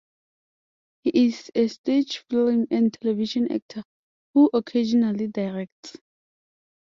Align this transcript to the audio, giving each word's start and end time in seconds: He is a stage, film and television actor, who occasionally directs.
He 1.03 1.11
is 1.27 1.51
a 1.53 1.67
stage, 1.67 2.23
film 2.27 2.65
and 2.71 2.91
television 2.91 3.51
actor, 3.51 3.83
who 4.33 4.49
occasionally 4.51 5.27
directs. 5.27 5.95